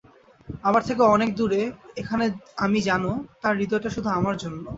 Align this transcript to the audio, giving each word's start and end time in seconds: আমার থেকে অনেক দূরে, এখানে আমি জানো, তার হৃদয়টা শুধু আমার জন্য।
আমার 0.63 0.81
থেকে 0.87 1.01
অনেক 1.15 1.29
দূরে, 1.35 1.61
এখানে 1.97 2.25
আমি 2.57 2.79
জানো, 2.89 3.11
তার 3.41 3.53
হৃদয়টা 3.59 3.89
শুধু 3.95 4.09
আমার 4.19 4.35
জন্য। 4.43 4.63